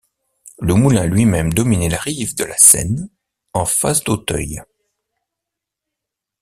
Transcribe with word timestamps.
Le 0.57 0.73
moulin 0.73 1.05
lui-même 1.05 1.53
dominait 1.53 1.87
la 1.87 1.99
rive 1.99 2.35
de 2.35 2.43
la 2.43 2.57
Seine 2.57 3.07
en 3.53 3.65
face 3.67 4.03
d'Auteuil. 4.03 4.59